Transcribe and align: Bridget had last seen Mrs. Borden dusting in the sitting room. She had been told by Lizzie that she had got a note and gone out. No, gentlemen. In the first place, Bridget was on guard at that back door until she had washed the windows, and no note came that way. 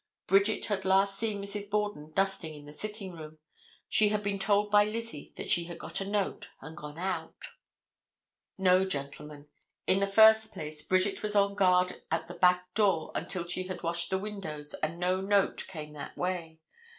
Bridget 0.25 0.65
had 0.65 0.83
last 0.83 1.19
seen 1.19 1.39
Mrs. 1.43 1.69
Borden 1.69 2.09
dusting 2.09 2.55
in 2.55 2.65
the 2.65 2.73
sitting 2.73 3.11
room. 3.13 3.37
She 3.87 4.09
had 4.09 4.23
been 4.23 4.39
told 4.39 4.71
by 4.71 4.83
Lizzie 4.83 5.31
that 5.35 5.47
she 5.47 5.65
had 5.65 5.77
got 5.77 6.01
a 6.01 6.05
note 6.07 6.49
and 6.59 6.75
gone 6.75 6.97
out. 6.97 7.49
No, 8.57 8.83
gentlemen. 8.83 9.47
In 9.85 9.99
the 9.99 10.07
first 10.07 10.53
place, 10.55 10.81
Bridget 10.81 11.21
was 11.21 11.35
on 11.35 11.53
guard 11.53 12.01
at 12.09 12.27
that 12.27 12.41
back 12.41 12.73
door 12.73 13.11
until 13.13 13.47
she 13.47 13.67
had 13.67 13.83
washed 13.83 14.09
the 14.09 14.17
windows, 14.17 14.73
and 14.81 14.97
no 14.99 15.21
note 15.21 15.67
came 15.67 15.93
that 15.93 16.17
way. 16.17 16.61